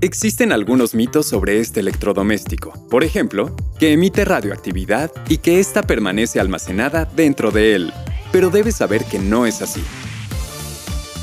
Existen 0.00 0.52
algunos 0.52 0.94
mitos 0.94 1.26
sobre 1.26 1.60
este 1.60 1.80
electrodoméstico, 1.80 2.72
por 2.88 3.04
ejemplo, 3.04 3.54
que 3.78 3.92
emite 3.92 4.24
radioactividad 4.24 5.10
y 5.28 5.38
que 5.38 5.60
ésta 5.60 5.82
permanece 5.82 6.40
almacenada 6.40 7.04
dentro 7.04 7.50
de 7.50 7.74
él, 7.74 7.92
pero 8.30 8.48
debes 8.48 8.76
saber 8.76 9.04
que 9.04 9.18
no 9.18 9.44
es 9.44 9.60
así. 9.60 9.82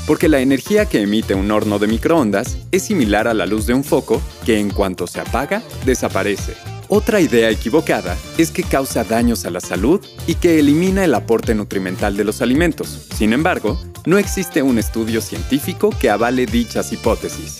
Porque 0.06 0.28
la 0.28 0.40
energía 0.40 0.86
que 0.86 1.02
emite 1.02 1.34
un 1.34 1.50
horno 1.50 1.78
de 1.78 1.88
microondas 1.88 2.58
es 2.70 2.84
similar 2.84 3.26
a 3.26 3.34
la 3.34 3.46
luz 3.46 3.66
de 3.66 3.74
un 3.74 3.82
foco 3.82 4.22
que 4.44 4.58
en 4.58 4.70
cuanto 4.70 5.06
se 5.06 5.20
apaga, 5.20 5.62
desaparece. 5.84 6.54
Otra 6.88 7.20
idea 7.20 7.50
equivocada 7.50 8.16
es 8.38 8.52
que 8.52 8.62
causa 8.62 9.02
daños 9.02 9.44
a 9.44 9.50
la 9.50 9.60
salud 9.60 10.00
y 10.28 10.36
que 10.36 10.60
elimina 10.60 11.04
el 11.04 11.14
aporte 11.14 11.54
nutrimental 11.54 12.16
de 12.16 12.22
los 12.22 12.40
alimentos. 12.40 13.08
Sin 13.12 13.32
embargo, 13.32 13.80
no 14.04 14.18
existe 14.18 14.62
un 14.62 14.78
estudio 14.78 15.20
científico 15.20 15.90
que 15.90 16.10
avale 16.10 16.46
dichas 16.46 16.92
hipótesis. 16.92 17.58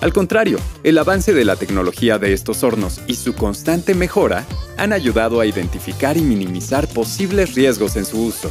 Al 0.00 0.14
contrario, 0.14 0.58
el 0.82 0.96
avance 0.96 1.34
de 1.34 1.44
la 1.44 1.56
tecnología 1.56 2.18
de 2.18 2.32
estos 2.32 2.64
hornos 2.64 3.02
y 3.06 3.14
su 3.14 3.34
constante 3.34 3.94
mejora 3.94 4.46
han 4.78 4.94
ayudado 4.94 5.38
a 5.38 5.46
identificar 5.46 6.16
y 6.16 6.22
minimizar 6.22 6.88
posibles 6.88 7.54
riesgos 7.54 7.96
en 7.96 8.06
su 8.06 8.24
uso. 8.24 8.50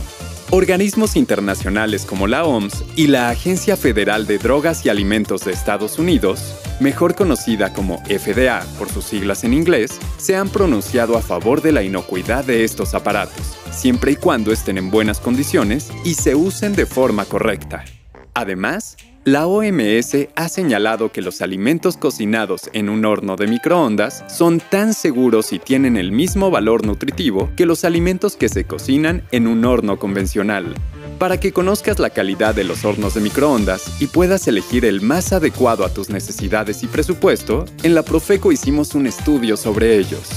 Organismos 0.54 1.16
internacionales 1.16 2.06
como 2.06 2.28
la 2.28 2.44
OMS 2.44 2.84
y 2.98 3.08
la 3.08 3.30
Agencia 3.30 3.78
Federal 3.78 4.28
de 4.28 4.38
Drogas 4.38 4.86
y 4.86 4.90
Alimentos 4.90 5.46
de 5.46 5.54
Estados 5.54 5.98
Unidos, 5.98 6.56
mejor 6.82 7.16
conocida 7.16 7.72
como 7.72 8.00
FDA 8.00 8.62
por 8.78 8.90
sus 8.90 9.06
siglas 9.06 9.46
en 9.46 9.54
inglés, 9.54 9.98
se 10.18 10.36
han 10.36 10.50
pronunciado 10.50 11.18
a 11.18 11.22
favor 11.22 11.62
de 11.62 11.72
la 11.72 11.84
inocuidad 11.84 12.44
de 12.44 12.66
estos 12.66 12.94
aparatos, 12.94 13.56
siempre 13.72 14.12
y 14.12 14.16
cuando 14.18 14.52
estén 14.52 14.78
en 14.78 14.92
buenas 14.92 15.22
condiciones 15.22 15.90
y 16.04 16.16
se 16.16 16.36
usen 16.36 16.76
de 16.76 16.86
forma 16.86 17.24
correcta. 17.24 17.86
Además, 18.34 18.98
la 19.24 19.46
OMS 19.46 20.30
ha 20.36 20.50
señalado 20.50 21.12
que 21.12 21.22
los 21.22 21.42
alimentos 21.42 21.96
cocinados 21.96 22.72
en 22.74 22.90
un 22.90 23.06
horno 23.06 23.36
de 23.36 23.46
microondas 23.46 24.24
son 24.28 24.60
tan 24.60 24.96
seguros 24.96 25.54
y 25.54 25.60
tienen 25.60 25.96
el 25.96 26.12
mismo 26.12 26.50
valor 26.50 26.88
nutritivo 26.88 27.52
que 27.56 27.68
los 27.68 27.86
alimentos 27.86 28.36
que 28.36 28.50
se 28.50 28.64
cocinan 28.64 29.24
en 29.32 29.46
un 29.46 29.64
horno 29.64 30.00
convencional. 30.00 30.74
Para 31.20 31.40
que 31.40 31.54
conozcas 31.54 32.00
la 32.00 32.10
calidad 32.10 32.56
de 32.56 32.64
los 32.64 32.84
hornos 32.84 33.14
de 33.14 33.22
microondas 33.22 34.02
y 34.02 34.08
puedas 34.08 34.48
elegir 34.48 34.86
el 34.86 35.02
más 35.02 35.34
adecuado 35.34 35.86
a 35.86 35.94
tus 35.94 36.10
necesidades 36.10 36.82
y 36.82 36.88
presupuesto, 36.88 37.66
en 37.84 37.94
la 37.94 38.02
Profeco 38.02 38.52
hicimos 38.52 38.96
un 38.96 39.06
estudio 39.06 39.56
sobre 39.56 40.00
ellos. 40.00 40.32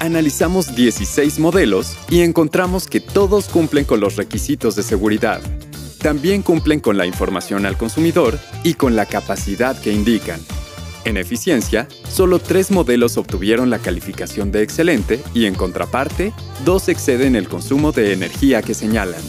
Analizamos 0.00 0.74
16 0.74 1.38
modelos 1.38 1.96
y 2.10 2.22
encontramos 2.22 2.88
que 2.88 2.98
todos 2.98 3.46
cumplen 3.48 3.84
con 3.84 4.00
los 4.00 4.16
requisitos 4.16 4.74
de 4.74 4.82
seguridad 4.82 5.40
también 5.98 6.42
cumplen 6.42 6.80
con 6.80 6.96
la 6.96 7.06
información 7.06 7.66
al 7.66 7.76
consumidor 7.76 8.38
y 8.64 8.74
con 8.74 8.96
la 8.96 9.06
capacidad 9.06 9.80
que 9.80 9.92
indican. 9.92 10.40
En 11.04 11.16
eficiencia, 11.16 11.88
solo 12.08 12.38
tres 12.38 12.70
modelos 12.70 13.16
obtuvieron 13.16 13.70
la 13.70 13.78
calificación 13.78 14.52
de 14.52 14.62
excelente 14.62 15.20
y 15.34 15.46
en 15.46 15.54
contraparte, 15.54 16.32
dos 16.64 16.88
exceden 16.88 17.36
el 17.36 17.48
consumo 17.48 17.92
de 17.92 18.12
energía 18.12 18.62
que 18.62 18.74
señalan. 18.74 19.22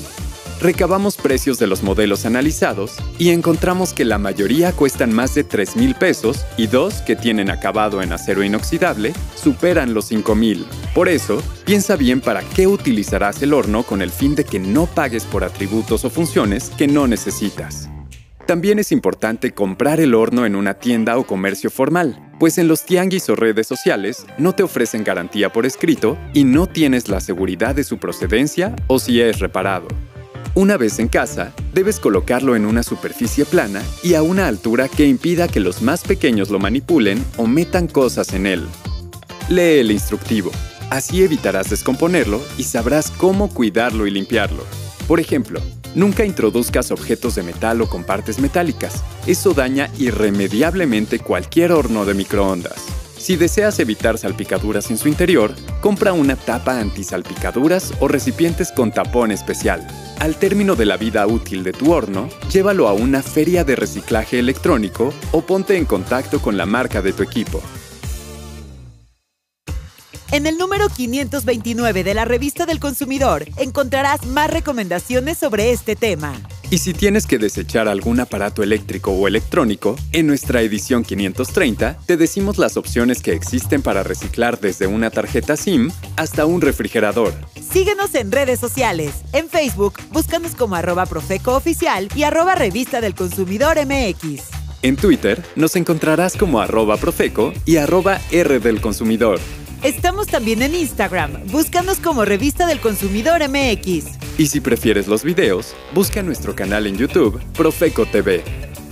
Recabamos 0.61 1.15
precios 1.15 1.57
de 1.57 1.67
los 1.67 1.83
modelos 1.83 2.25
analizados 2.25 2.97
y 3.17 3.29
encontramos 3.29 3.93
que 3.93 4.03
la 4.03 4.17
mayoría 4.17 4.73
cuestan 4.73 5.13
más 5.13 5.33
de 5.33 5.45
3 5.45 5.77
mil 5.77 5.95
pesos 5.95 6.45
y 6.57 6.67
dos 6.67 6.95
que 6.95 7.15
tienen 7.15 7.49
acabado 7.49 8.01
en 8.01 8.11
acero 8.11 8.43
inoxidable 8.43 9.13
superan 9.35 9.93
los 9.93 10.05
5 10.05 10.35
mil. 10.35 10.65
Por 10.93 11.07
eso, 11.07 11.41
piensa 11.63 11.95
bien 11.95 12.19
para 12.19 12.41
qué 12.41 12.67
utilizarás 12.67 13.41
el 13.41 13.53
horno 13.53 13.83
con 13.83 14.01
el 14.01 14.09
fin 14.09 14.35
de 14.35 14.43
que 14.43 14.59
no 14.59 14.85
pagues 14.85 15.23
por 15.23 15.45
atributos 15.45 16.03
o 16.03 16.09
funciones 16.09 16.71
que 16.77 16.87
no 16.87 17.07
necesitas. 17.07 17.89
También 18.45 18.79
es 18.79 18.91
importante 18.91 19.53
comprar 19.53 20.01
el 20.01 20.13
horno 20.13 20.45
en 20.45 20.57
una 20.57 20.73
tienda 20.73 21.17
o 21.17 21.25
comercio 21.25 21.69
formal, 21.69 22.33
pues 22.37 22.57
en 22.57 22.67
los 22.67 22.83
tianguis 22.83 23.29
o 23.29 23.35
redes 23.35 23.67
sociales 23.67 24.25
no 24.37 24.53
te 24.53 24.63
ofrecen 24.63 25.05
garantía 25.05 25.53
por 25.53 25.65
escrito 25.65 26.17
y 26.33 26.43
no 26.43 26.67
tienes 26.67 27.07
la 27.07 27.21
seguridad 27.21 27.75
de 27.75 27.85
su 27.85 27.97
procedencia 27.97 28.75
o 28.87 28.99
si 28.99 29.21
es 29.21 29.39
reparado. 29.39 29.87
Una 30.55 30.77
vez 30.77 30.99
en 30.99 31.07
casa, 31.07 31.53
debes 31.73 31.99
colocarlo 31.99 32.55
en 32.55 32.65
una 32.65 32.83
superficie 32.83 33.45
plana 33.45 33.81
y 34.03 34.15
a 34.15 34.23
una 34.23 34.47
altura 34.47 34.87
que 34.89 35.05
impida 35.05 35.47
que 35.47 35.59
los 35.59 35.81
más 35.81 36.03
pequeños 36.03 36.49
lo 36.49 36.59
manipulen 36.59 37.23
o 37.37 37.47
metan 37.47 37.87
cosas 37.87 38.33
en 38.33 38.45
él. 38.45 38.67
Lee 39.47 39.79
el 39.79 39.91
instructivo, 39.91 40.51
así 40.89 41.23
evitarás 41.23 41.69
descomponerlo 41.69 42.41
y 42.57 42.63
sabrás 42.63 43.11
cómo 43.11 43.49
cuidarlo 43.49 44.05
y 44.05 44.11
limpiarlo. 44.11 44.63
Por 45.07 45.19
ejemplo, 45.19 45.61
nunca 45.95 46.25
introduzcas 46.25 46.91
objetos 46.91 47.35
de 47.35 47.43
metal 47.43 47.81
o 47.81 47.89
con 47.89 48.03
partes 48.03 48.39
metálicas, 48.39 49.03
eso 49.27 49.53
daña 49.53 49.89
irremediablemente 49.97 51.19
cualquier 51.19 51.71
horno 51.71 52.05
de 52.05 52.15
microondas. 52.15 52.98
Si 53.19 53.35
deseas 53.35 53.77
evitar 53.79 54.17
salpicaduras 54.17 54.89
en 54.89 54.97
su 54.97 55.09
interior, 55.09 55.53
compra 55.81 56.13
una 56.13 56.37
tapa 56.37 56.79
antisalpicaduras 56.79 57.93
o 57.99 58.07
recipientes 58.07 58.71
con 58.71 58.91
tapón 58.91 59.31
especial. 59.31 59.85
Al 60.19 60.37
término 60.37 60.75
de 60.75 60.85
la 60.85 60.95
vida 60.95 61.27
útil 61.27 61.63
de 61.63 61.73
tu 61.73 61.91
horno, 61.91 62.29
llévalo 62.49 62.87
a 62.87 62.93
una 62.93 63.21
feria 63.21 63.65
de 63.65 63.75
reciclaje 63.75 64.39
electrónico 64.39 65.13
o 65.33 65.41
ponte 65.41 65.75
en 65.75 65.83
contacto 65.83 66.41
con 66.41 66.55
la 66.55 66.65
marca 66.65 67.01
de 67.01 67.11
tu 67.11 67.21
equipo. 67.21 67.61
En 70.31 70.45
el 70.47 70.57
número 70.57 70.87
529 70.87 72.03
de 72.05 72.13
la 72.13 72.23
revista 72.23 72.65
del 72.65 72.79
consumidor 72.79 73.45
encontrarás 73.57 74.27
más 74.27 74.49
recomendaciones 74.49 75.37
sobre 75.37 75.71
este 75.71 75.97
tema. 75.97 76.35
Y 76.71 76.77
si 76.77 76.93
tienes 76.93 77.25
que 77.25 77.39
desechar 77.39 77.87
algún 77.87 78.19
aparato 78.19 78.61
eléctrico 78.61 79.11
o 79.11 79.27
electrónico, 79.27 79.95
en 80.11 80.27
nuestra 80.27 80.61
edición 80.61 81.03
530 81.03 81.97
te 82.05 82.15
decimos 82.15 82.59
las 82.59 82.77
opciones 82.77 83.23
que 83.23 83.33
existen 83.33 83.81
para 83.81 84.03
reciclar 84.03 84.59
desde 84.59 84.85
una 84.85 85.09
tarjeta 85.09 85.57
SIM 85.57 85.89
hasta 86.15 86.45
un 86.45 86.61
refrigerador. 86.61 87.33
Síguenos 87.71 88.13
en 88.13 88.31
redes 88.31 88.59
sociales. 88.59 89.23
En 89.33 89.49
Facebook, 89.49 89.95
búscanos 90.11 90.53
como 90.53 90.75
arroba 90.75 91.07
Profeco 91.07 91.55
Oficial 91.55 92.07
y 92.15 92.21
arroba 92.21 92.53
Revista 92.53 93.01
del 93.01 93.15
Consumidor 93.15 93.77
MX. 93.83 94.43
En 94.83 94.95
Twitter 94.95 95.43
nos 95.55 95.75
encontrarás 95.75 96.37
como 96.37 96.61
arroba 96.61 96.97
Profeco 96.97 97.51
y 97.65 97.77
arroba 97.77 98.21
R 98.29 98.59
del 98.59 98.79
Consumidor. 98.79 99.39
Estamos 99.81 100.27
también 100.27 100.61
en 100.61 100.75
Instagram. 100.75 101.47
Búscanos 101.47 101.99
como 101.99 102.25
Revista 102.25 102.67
del 102.67 102.79
Consumidor 102.79 103.41
MX. 103.49 104.28
Y 104.39 104.47
si 104.47 104.61
prefieres 104.61 105.09
los 105.09 105.25
videos, 105.25 105.75
busca 105.93 106.23
nuestro 106.23 106.55
canal 106.55 106.87
en 106.87 106.95
YouTube, 106.95 107.41
Profeco 107.57 108.05
TV. 108.05 108.41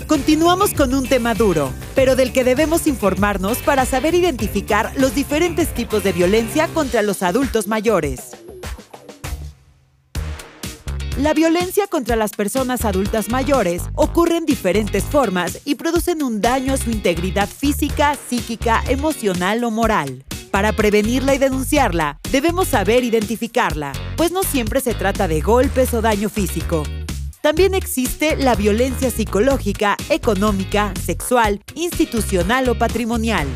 Continuamos 0.05 0.73
con 0.73 0.93
un 0.93 1.07
tema 1.07 1.35
duro, 1.35 1.71
pero 1.95 2.17
del 2.17 2.33
que 2.33 2.43
debemos 2.43 2.85
informarnos 2.85 3.59
para 3.59 3.85
saber 3.85 4.13
identificar 4.13 4.91
los 4.97 5.15
diferentes 5.15 5.73
tipos 5.73 6.03
de 6.03 6.11
violencia 6.11 6.67
contra 6.73 7.01
los 7.01 7.23
adultos 7.23 7.65
mayores. 7.67 8.35
La 11.17 11.33
violencia 11.33 11.87
contra 11.87 12.17
las 12.17 12.33
personas 12.33 12.83
adultas 12.83 13.29
mayores 13.29 13.83
ocurre 13.95 14.35
en 14.35 14.45
diferentes 14.45 15.05
formas 15.05 15.61
y 15.63 15.75
producen 15.75 16.23
un 16.23 16.41
daño 16.41 16.73
a 16.73 16.77
su 16.77 16.91
integridad 16.91 17.47
física, 17.47 18.17
psíquica, 18.29 18.83
emocional 18.89 19.63
o 19.63 19.71
moral. 19.71 20.26
Para 20.51 20.71
prevenirla 20.71 21.35
y 21.35 21.37
denunciarla, 21.37 22.19
debemos 22.31 22.69
saber 22.69 23.03
identificarla, 23.03 23.91
pues 24.15 24.31
no 24.31 24.43
siempre 24.43 24.81
se 24.81 24.93
trata 24.93 25.27
de 25.27 25.41
golpes 25.41 25.93
o 25.93 26.01
daño 26.01 26.29
físico. 26.29 26.83
También 27.41 27.75
existe 27.75 28.35
la 28.35 28.55
violencia 28.55 29.11
psicológica, 29.11 29.95
económica, 30.09 30.93
sexual, 31.05 31.61
institucional 31.75 32.67
o 32.69 32.77
patrimonial. 32.77 33.47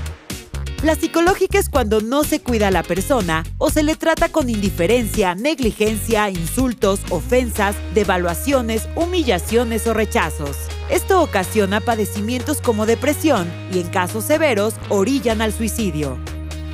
La 0.84 0.96
psicológica 0.96 1.60
es 1.60 1.70
cuando 1.70 2.02
no 2.02 2.24
se 2.24 2.42
cuida 2.42 2.70
a 2.70 2.72
la 2.72 2.84
persona 2.84 3.44
o 3.58 3.70
se 3.70 3.84
le 3.84 3.96
trata 3.96 4.30
con 4.30 4.50
indiferencia, 4.50 5.36
negligencia, 5.36 6.30
insultos, 6.30 7.02
ofensas, 7.10 7.76
devaluaciones, 7.94 8.88
humillaciones 8.96 9.86
o 9.88 9.94
rechazos. 9.94 10.58
Esto 10.90 11.22
ocasiona 11.22 11.82
padecimientos 11.82 12.62
como 12.62 12.86
depresión 12.86 13.48
y 13.72 13.80
en 13.80 13.90
casos 13.90 14.26
severos 14.26 14.74
orillan 14.90 15.42
al 15.42 15.54
suicidio. 15.54 16.18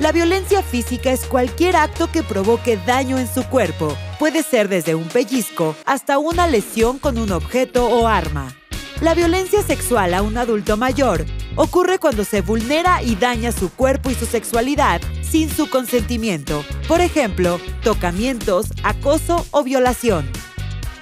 La 0.00 0.12
violencia 0.12 0.62
física 0.62 1.10
es 1.10 1.24
cualquier 1.24 1.74
acto 1.74 2.08
que 2.12 2.22
provoque 2.22 2.76
daño 2.86 3.18
en 3.18 3.26
su 3.26 3.42
cuerpo. 3.42 3.96
Puede 4.20 4.44
ser 4.44 4.68
desde 4.68 4.94
un 4.94 5.08
pellizco 5.08 5.74
hasta 5.86 6.18
una 6.18 6.46
lesión 6.46 7.00
con 7.00 7.18
un 7.18 7.32
objeto 7.32 7.88
o 7.88 8.06
arma. 8.06 8.54
La 9.00 9.14
violencia 9.14 9.60
sexual 9.60 10.14
a 10.14 10.22
un 10.22 10.36
adulto 10.38 10.76
mayor 10.76 11.26
ocurre 11.56 11.98
cuando 11.98 12.22
se 12.24 12.42
vulnera 12.42 13.02
y 13.02 13.16
daña 13.16 13.50
su 13.50 13.72
cuerpo 13.72 14.08
y 14.08 14.14
su 14.14 14.26
sexualidad 14.26 15.00
sin 15.20 15.50
su 15.50 15.68
consentimiento. 15.68 16.64
Por 16.86 17.00
ejemplo, 17.00 17.60
tocamientos, 17.82 18.68
acoso 18.84 19.46
o 19.50 19.64
violación. 19.64 20.30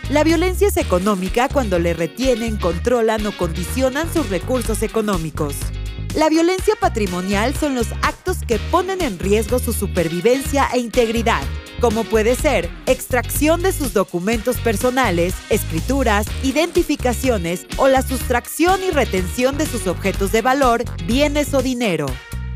La 0.08 0.24
violencia 0.24 0.68
es 0.68 0.78
económica 0.78 1.50
cuando 1.50 1.78
le 1.78 1.92
retienen, 1.92 2.56
controlan 2.56 3.26
o 3.26 3.36
condicionan 3.36 4.10
sus 4.10 4.30
recursos 4.30 4.82
económicos. 4.82 5.54
La 6.16 6.30
violencia 6.30 6.74
patrimonial 6.80 7.54
son 7.54 7.74
los 7.74 7.88
actos 8.00 8.38
que 8.48 8.58
ponen 8.58 9.02
en 9.02 9.18
riesgo 9.18 9.58
su 9.58 9.74
supervivencia 9.74 10.66
e 10.72 10.78
integridad, 10.78 11.42
como 11.78 12.04
puede 12.04 12.36
ser 12.36 12.70
extracción 12.86 13.60
de 13.60 13.70
sus 13.70 13.92
documentos 13.92 14.56
personales, 14.56 15.34
escrituras, 15.50 16.26
identificaciones 16.42 17.66
o 17.76 17.88
la 17.88 18.00
sustracción 18.00 18.80
y 18.82 18.92
retención 18.92 19.58
de 19.58 19.66
sus 19.66 19.86
objetos 19.86 20.32
de 20.32 20.40
valor, 20.40 20.84
bienes 21.04 21.52
o 21.52 21.60
dinero. 21.60 22.06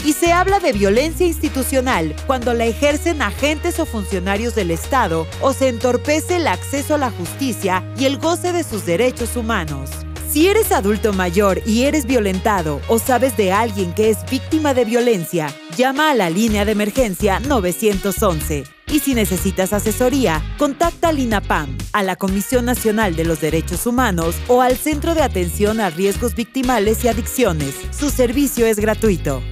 Y 0.07 0.15
se 0.15 0.33
habla 0.33 0.59
de 0.59 0.73
violencia 0.73 1.27
institucional 1.27 2.17
cuando 2.27 2.55
la 2.55 2.65
ejercen 2.65 3.21
agentes 3.21 3.79
o 3.79 3.85
funcionarios 3.85 4.55
del 4.55 4.71
Estado 4.71 5.27
o 5.43 5.53
se 5.53 5.69
entorpece 5.69 6.37
el 6.37 6.47
acceso 6.47 6.95
a 6.95 6.99
la 6.99 7.11
justicia 7.11 7.85
y 7.99 8.07
el 8.07 8.17
goce 8.17 8.55
de 8.55 8.65
sus 8.65 8.87
derechos 8.87 9.37
humanos. 9.37 9.91
Si 10.33 10.47
eres 10.47 10.71
adulto 10.71 11.13
mayor 11.13 11.61
y 11.67 11.83
eres 11.83 12.07
violentado 12.07 12.81
o 12.87 13.01
sabes 13.01 13.37
de 13.37 13.51
alguien 13.51 13.93
que 13.93 14.11
es 14.11 14.19
víctima 14.31 14.75
de 14.75 14.85
violencia, 14.85 15.53
llama 15.77 16.09
a 16.09 16.15
la 16.15 16.31
línea 16.31 16.65
de 16.65 16.71
emergencia 16.71 17.41
911. 17.41 18.63
Y 18.93 19.01
si 19.01 19.15
necesitas 19.15 19.73
asesoría, 19.73 20.41
contacta 20.57 21.09
al 21.09 21.19
INAPAM, 21.19 21.77
a 21.93 22.05
la 22.05 22.15
Comisión 22.15 22.65
Nacional 22.65 23.17
de 23.17 23.25
los 23.25 23.41
Derechos 23.41 23.87
Humanos 23.87 24.37
o 24.47 24.63
al 24.63 24.77
Centro 24.77 25.17
de 25.17 25.23
Atención 25.23 25.81
a 25.81 25.91
Riesgos 25.91 26.37
Victimales 26.37 27.05
y 27.05 27.09
Adicciones. 27.09 27.75
Su 27.91 28.11
servicio 28.11 28.67
es 28.67 28.79
gratuito. 28.79 29.43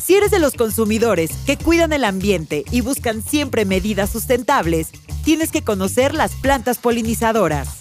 Si 0.00 0.14
eres 0.14 0.30
de 0.30 0.38
los 0.38 0.54
consumidores 0.54 1.32
que 1.46 1.56
cuidan 1.56 1.92
el 1.92 2.04
ambiente 2.04 2.62
y 2.70 2.82
buscan 2.82 3.22
siempre 3.22 3.64
medidas 3.64 4.10
sustentables, 4.10 4.92
tienes 5.24 5.50
que 5.50 5.62
conocer 5.62 6.14
las 6.14 6.36
plantas 6.36 6.78
polinizadoras. 6.78 7.77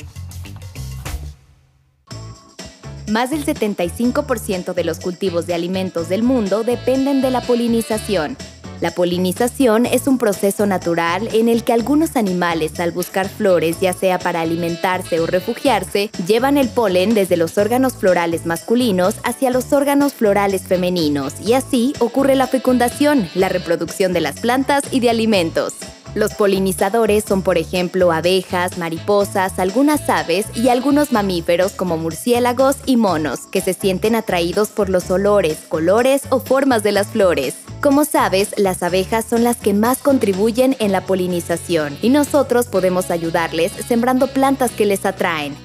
Más 3.11 3.29
del 3.29 3.45
75% 3.45 4.73
de 4.73 4.83
los 4.83 4.99
cultivos 4.99 5.47
de 5.47 5.53
alimentos 5.53 6.09
del 6.09 6.23
mundo 6.23 6.63
dependen 6.63 7.21
de 7.21 7.31
la 7.31 7.39
polinización. 7.39 8.35
La 8.81 8.91
polinización 8.91 9.85
es 9.85 10.07
un 10.07 10.17
proceso 10.17 10.65
natural 10.65 11.29
en 11.33 11.47
el 11.47 11.63
que 11.63 11.73
algunos 11.73 12.15
animales 12.15 12.79
al 12.79 12.91
buscar 12.91 13.27
flores, 13.27 13.79
ya 13.79 13.93
sea 13.93 14.19
para 14.19 14.41
alimentarse 14.41 15.19
o 15.19 15.25
refugiarse, 15.25 16.11
llevan 16.27 16.57
el 16.57 16.67
polen 16.69 17.13
desde 17.15 17.37
los 17.37 17.57
órganos 17.57 17.93
florales 17.93 18.45
masculinos 18.45 19.15
hacia 19.23 19.49
los 19.49 19.71
órganos 19.73 20.13
florales 20.13 20.63
femeninos 20.63 21.33
y 21.41 21.53
así 21.53 21.93
ocurre 21.99 22.35
la 22.35 22.45
fecundación, 22.45 23.29
la 23.33 23.49
reproducción 23.49 24.13
de 24.13 24.21
las 24.21 24.41
plantas 24.41 24.83
y 24.91 24.99
de 24.99 25.09
alimentos. 25.09 25.73
Los 26.17 26.33
polinizadores 26.33 27.25
son, 27.25 27.43
por 27.43 27.59
ejemplo, 27.59 28.11
abejas, 28.11 28.79
mariposas, 28.79 29.59
algunas 29.59 30.09
aves 30.09 30.47
y 30.55 30.69
algunos 30.69 31.11
mamíferos 31.11 31.73
como 31.73 31.95
murciélagos 31.95 32.77
y 32.87 32.97
monos, 32.97 33.41
que 33.51 33.61
se 33.61 33.75
sienten 33.75 34.15
atraídos 34.15 34.69
por 34.69 34.89
los 34.89 35.11
olores, 35.11 35.59
colores 35.69 36.23
o 36.31 36.39
formas 36.39 36.81
de 36.81 36.91
las 36.91 37.05
flores. 37.09 37.57
Como 37.81 38.03
sabes, 38.03 38.55
las 38.57 38.81
abejas 38.81 39.25
son 39.25 39.43
las 39.43 39.57
que 39.57 39.75
más 39.75 39.99
contribuyen 39.99 40.75
en 40.79 40.91
la 40.91 41.01
polinización 41.01 41.95
y 42.01 42.09
nosotros 42.09 42.65
podemos 42.65 43.11
ayudarles 43.11 43.71
sembrando 43.87 44.25
plantas 44.25 44.71
que 44.71 44.87
les 44.87 45.05
atraen. 45.05 45.55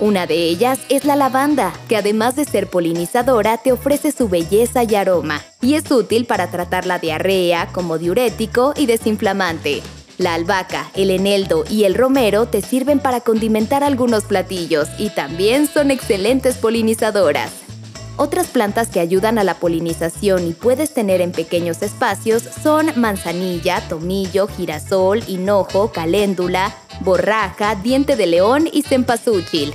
Una 0.00 0.26
de 0.26 0.44
ellas 0.44 0.78
es 0.88 1.04
la 1.04 1.16
lavanda, 1.16 1.74
que 1.86 1.98
además 1.98 2.34
de 2.34 2.46
ser 2.46 2.70
polinizadora 2.70 3.58
te 3.58 3.72
ofrece 3.72 4.10
su 4.12 4.30
belleza 4.30 4.84
y 4.84 4.94
aroma, 4.94 5.42
y 5.60 5.74
es 5.74 5.90
útil 5.90 6.24
para 6.24 6.50
tratar 6.50 6.86
la 6.86 6.98
diarrea 6.98 7.68
como 7.72 7.98
diurético 7.98 8.72
y 8.74 8.86
desinflamante. 8.86 9.82
La 10.18 10.34
albahaca, 10.34 10.90
el 10.94 11.10
eneldo 11.10 11.64
y 11.70 11.84
el 11.84 11.94
romero 11.94 12.46
te 12.46 12.60
sirven 12.60 12.98
para 12.98 13.20
condimentar 13.20 13.84
algunos 13.84 14.24
platillos 14.24 14.88
y 14.98 15.10
también 15.10 15.68
son 15.68 15.92
excelentes 15.92 16.56
polinizadoras. 16.56 17.52
Otras 18.16 18.48
plantas 18.48 18.88
que 18.88 18.98
ayudan 18.98 19.38
a 19.38 19.44
la 19.44 19.54
polinización 19.54 20.48
y 20.48 20.52
puedes 20.52 20.92
tener 20.92 21.20
en 21.20 21.30
pequeños 21.30 21.82
espacios 21.82 22.42
son 22.42 22.90
manzanilla, 22.96 23.80
tomillo, 23.88 24.48
girasol, 24.48 25.22
hinojo, 25.28 25.92
caléndula, 25.92 26.74
borraja, 27.00 27.76
diente 27.76 28.16
de 28.16 28.26
león 28.26 28.68
y 28.72 28.82
cempasúchil. 28.82 29.72